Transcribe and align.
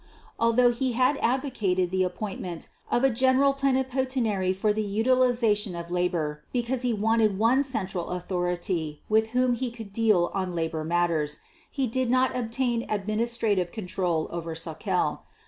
Although 0.39 0.71
he 0.71 0.93
had 0.93 1.17
advocated 1.21 1.91
the 1.91 2.01
appointment 2.01 2.69
of 2.89 3.03
a 3.03 3.11
General 3.11 3.53
Plenipotentiary 3.53 4.51
for 4.51 4.73
the 4.73 4.81
Utilization 4.81 5.75
of 5.75 5.91
Labor 5.91 6.43
because 6.51 6.81
he 6.81 6.91
wanted 6.91 7.37
one 7.37 7.61
central 7.61 8.09
authority 8.09 9.03
with 9.09 9.27
whom 9.27 9.53
he 9.53 9.69
could 9.69 9.93
deal 9.93 10.31
on 10.33 10.55
labor 10.55 10.83
matters, 10.83 11.37
he 11.69 11.85
did 11.85 12.09
not 12.09 12.35
obtain 12.35 12.87
administrative 12.89 13.71
control 13.71 14.27
over 14.31 14.55
Sauckel. 14.55 15.19